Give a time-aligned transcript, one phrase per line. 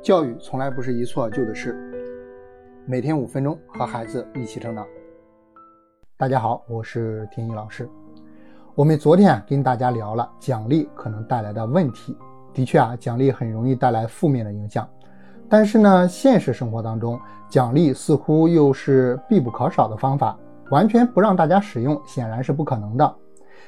[0.00, 1.76] 教育从来不是一蹴而就的事，
[2.86, 4.86] 每天五分钟和孩子一起成长。
[6.16, 7.88] 大家好，我是天一老师。
[8.76, 12.16] 我们昨天啊跟大家聊了奖励可能带来的问题，
[12.54, 14.88] 的确啊，奖励很容易带来负面的影响。
[15.48, 17.18] 但是呢，现实生活当中，
[17.48, 20.38] 奖励似乎又是必不可少的方法，
[20.70, 23.16] 完全不让大家使用，显然是不可能的。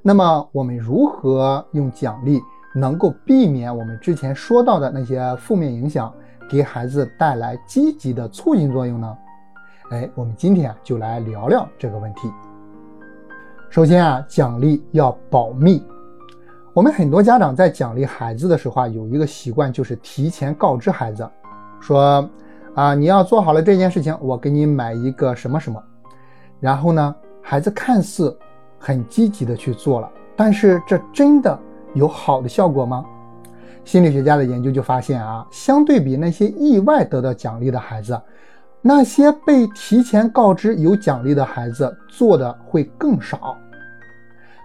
[0.00, 2.40] 那么，我们如何用奖励？
[2.74, 6.12] 能够避免我们之前说到的那些负面影响，
[6.48, 9.18] 给孩子带来积极的促进作用呢？
[9.90, 12.32] 哎，我们今天就来聊聊这个问题。
[13.68, 15.84] 首先啊，奖励要保密。
[16.72, 21.28] 我们很多家长在奖励孩子的时候啊，有一个习惯就是提前告知孩子，
[21.78, 22.26] 说
[22.74, 25.82] 啊你要做好了这件事情，我给你买一个什么什么。
[26.58, 28.34] 然后呢，孩子看似
[28.78, 31.58] 很积极的去做了，但是这真的。
[31.94, 33.04] 有好的效果吗？
[33.84, 38.20] 心理学家的研究就发现啊，相对比那些意外得到奖励的孩子，
[38.80, 43.56] 那些被提前告知有奖励的孩子做的会更少。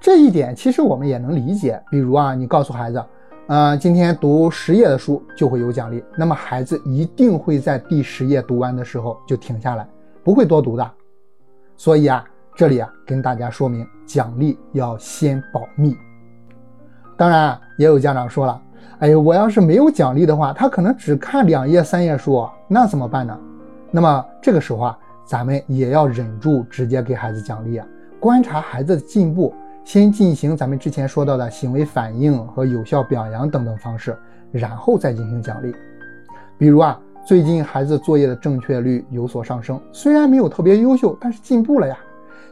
[0.00, 1.82] 这一点其实我们也能理解。
[1.90, 3.04] 比如啊，你告诉孩子，
[3.48, 9.84] 呃，今天读十页的书就会有奖励，那么孩子一定会在第十页读完的时候就停下来，
[10.22, 10.90] 不会多读的。
[11.76, 15.96] 所以啊，这里啊跟大家说明，奖励要先保密。
[17.20, 18.62] 当然，也有家长说了
[19.00, 23.38] ：“哎，我要是没有奖励的话，他可能只看两页、三页书，那怎么办呢？”
[23.92, 27.86] 那么这个时候啊，咱们也要忍住直接给孩子奖励啊，
[28.18, 29.52] 观察孩子的进步，
[29.84, 34.16] 先进行咱们之前说到的行为反应和有效表扬等等方式，
[34.50, 35.74] 然后再进行奖励。
[36.56, 41.98] 比如啊，最近孩子作业的正确率有所上升，虽然没有特别优秀，但是进步了呀。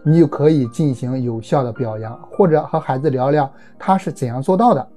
[0.03, 4.89] 你就可以进行有效的表扬，或者和孩子聊聊他是怎样做到的。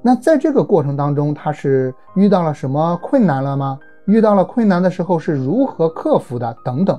[0.00, 3.78] 那在这个过程当中，他是遇到了什么困难了吗？
[4.06, 6.56] 遇到了困难的时候是如何克服的？
[6.64, 6.98] 等等，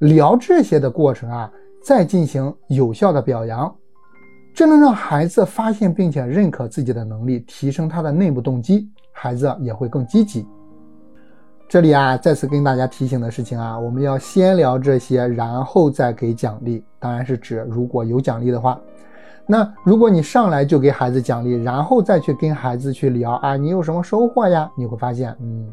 [0.00, 1.50] 聊这些的过程啊，
[1.82, 3.74] 再进行有效的表扬，
[4.54, 10.46] 这能让孩子发现并且认可自己的能力，提升他的内部动机，孩子也会更积极。
[11.68, 16.84] 这里啊，再次跟大家提醒的事情啊，我们要先聊这些，然后再给奖励。
[17.00, 18.80] 当然是指如果有奖励的话，
[19.46, 24.70] 那如果你上来就给孩子奖励，然后再去跟孩子去聊啊，你有什么收获呀？
[24.76, 25.66] 你会发现，嗯，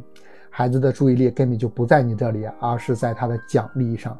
[0.49, 4.17] 孩子的注意力根本就不在你这里，而是在他的奖励上。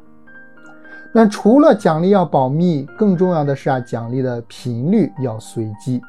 [1.11, 5.99] 那除了奖励要保密，更重要的是啊，奖励的频率要随机。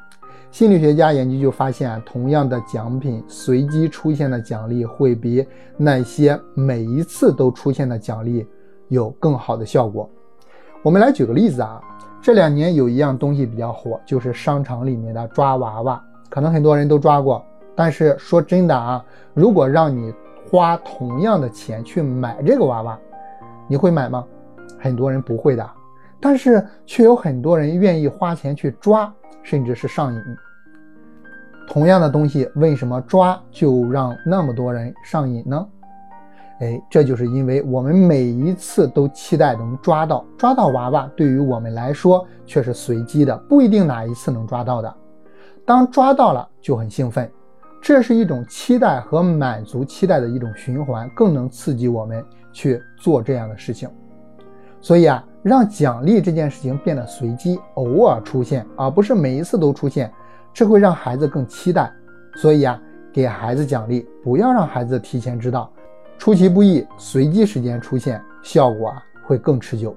[0.54, 5.44] 心理学家研究就发现，同样的奖品，随机出现的奖励会比
[5.76, 8.46] 那些每一次都出现的奖励
[8.86, 10.08] 有更好的效果。
[10.80, 11.80] 我们来举个例子啊，
[12.22, 16.00] 这两年有一样东西比较火，就是商场里面的抓娃娃，
[16.30, 17.44] 可能很多人都抓过。
[17.74, 19.04] 但是说真的啊，
[19.34, 20.14] 如果让你
[20.48, 22.96] 花同样的钱去买这个娃娃，
[23.66, 24.24] 你会买吗？
[24.78, 25.68] 很多人不会的，
[26.20, 29.12] 但是却有很多人愿意花钱去抓。
[29.44, 30.20] 甚至是上瘾。
[31.68, 35.66] 同样的东西，为什么抓就让那么多人上瘾呢？
[36.60, 44.94] 哎，这就是因为我们每一次都期待能抓到抓到娃娃，对于我们来说却是随机的，不一定哪一次能抓到的。
[45.66, 47.28] 当抓到了就很兴奋，
[47.82, 53.88] 这是一种期待和满足期待的一种循环，更能刺激我们去做这样的事情。
[54.84, 55.24] 所以啊。
[55.44, 60.10] 让奖励这件事情变得随机，偶尔出现，而不是每一次都出现，
[60.54, 61.92] 这会让孩子更期待。
[62.36, 62.80] 所以啊，
[63.12, 65.70] 给孩子奖励，不要让孩子提前知道，
[66.16, 69.94] 出其不意，随机时间出现，效果啊会更持久。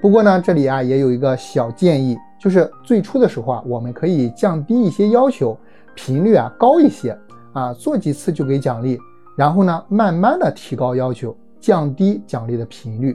[0.00, 5.54] 不过呢，这里啊也有一个小建议，就是最初的时候啊，我们可以降低一些要求，
[5.94, 7.14] 频率啊高一些
[7.52, 8.98] 啊，做几次就给奖励，
[9.36, 13.14] 然后呢，慢慢的提高要求，降低奖励的频率，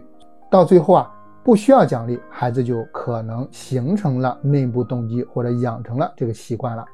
[0.53, 1.09] 到最后啊。
[1.46, 6.86] 不需要奖励，孩子就可能形成了内部动机或者养成了这个习惯了。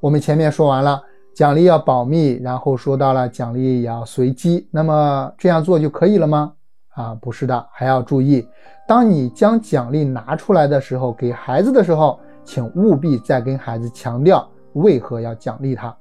[0.00, 1.00] 我们前面说完了
[1.32, 6.52] 奖励要保密，然后说到了奖励也要随机，那么这样做就可以了吗？
[6.94, 8.44] 啊，不是的，还要注意，
[8.88, 15.96] 当你将奖励拿出来的时候，给孩子的时候，请务必再跟孩子强调为何要奖励他。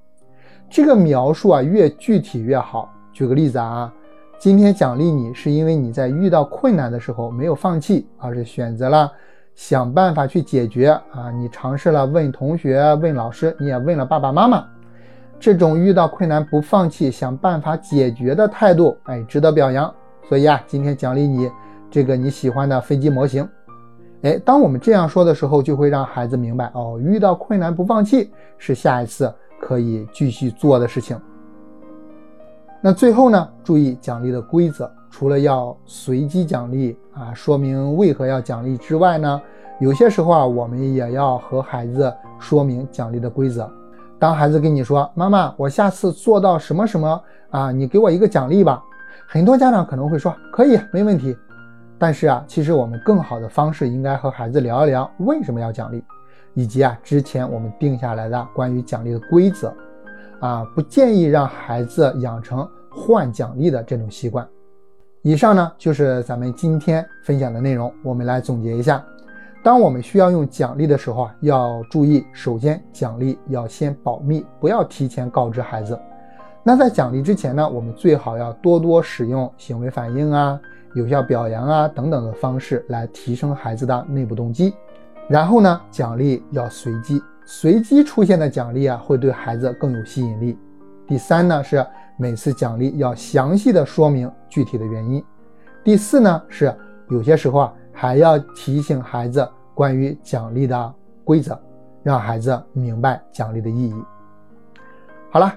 [0.68, 2.92] 这个描述啊，越具体越好。
[3.14, 3.94] 举个例子啊。
[4.42, 9.12] 今天奖励你，是因为你在遇到困难的时候没有放弃，而是选择了
[9.54, 11.30] 想办法去解决啊！
[11.30, 14.66] 你尝试了问同学、问老师，你也问了爸爸妈妈，
[15.40, 19.94] 这种遇到困难不放弃、想办法解决的态度，哎，值得表扬。
[20.28, 21.48] 所以啊，今天奖励你
[21.92, 23.48] 这个你喜欢的飞机模型。
[24.24, 31.16] 哎，当我们这样说的时候，就会让孩子明白哦，遇到困难不放弃是下一次可以继续做的事情。
[32.84, 39.40] 那最后呢，注意奖励的规则，除了要随机奖励啊，说明为何要奖励之外呢，
[39.80, 43.72] 有些时候啊，我们也要和孩子说明奖励的规则。
[44.18, 48.84] 当孩子跟你说：“妈妈，我下次做到什么什么啊，你给我一个奖励吧。”
[49.28, 51.38] 很多家长可能会说：“可以，没问题。”
[52.00, 56.04] 但是啊，其实我们更好的方式应该和孩子聊一聊为什么要奖励，
[56.56, 59.72] 以及啊之前我们定下来的关于奖励的规则。
[60.42, 64.46] 啊，不建议让孩子养成换奖励的这种习惯。
[65.22, 67.94] 以上呢就是咱们今天分享的内容。
[68.04, 69.02] 我们来总结一下：
[69.64, 75.98] 当我们需要用奖励的时候啊，要注意，首先奖励要先保密，不要提前告知孩子。
[76.64, 80.60] 那在奖励之前呢，我们最好要多多使用行为反应啊、
[80.96, 84.74] 有效表扬啊等等的方式来提升孩子的内部动机。
[85.28, 87.22] 然后呢，奖励要随机。
[87.46, 90.58] 随机出现的奖励啊，会对孩子更有吸引力。
[91.08, 91.86] 第三呢，是
[92.18, 95.24] 每次奖励要详细的说明具体的原因。
[95.84, 96.74] 第四呢，是
[97.10, 100.94] 有些时候啊，还要提醒孩子关于奖励的
[101.26, 101.60] 规则，
[102.04, 103.96] 让孩子明白奖励的意义。
[105.30, 105.54] 好了，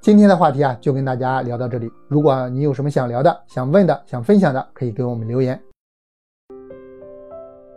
[0.00, 1.88] 今天的话题啊，就跟大家聊到这里。
[2.08, 5.60] 如果你有什么想聊的、想问的、想分享的，可以给我们留言。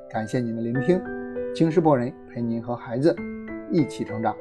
[0.10, 1.01] 感谢您的聆听，
[1.54, 3.16] 京师博人陪您和孩子。
[3.74, 4.36] 一起成长。